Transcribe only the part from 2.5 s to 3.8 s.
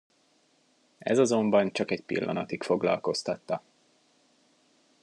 foglalkoztatta.